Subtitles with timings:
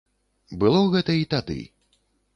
[0.63, 1.59] Было гэта і тады.